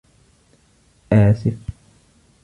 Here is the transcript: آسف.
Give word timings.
آسف. 1.11 1.55